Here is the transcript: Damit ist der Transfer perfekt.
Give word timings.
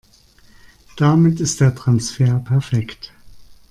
Damit 0.97 1.39
ist 1.41 1.61
der 1.61 1.75
Transfer 1.75 2.39
perfekt. 2.39 3.13